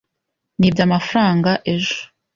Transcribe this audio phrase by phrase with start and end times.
[0.59, 1.99] Nibye amafaranga ejo.